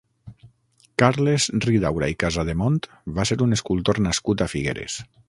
Carles 1.01 1.45
Ridaura 1.67 2.09
i 2.13 2.17
Casademont 2.25 2.79
va 3.21 3.27
ser 3.33 3.39
un 3.47 3.57
escultor 3.61 4.01
nascut 4.07 4.45
a 4.47 4.53
Figueres. 4.57 4.99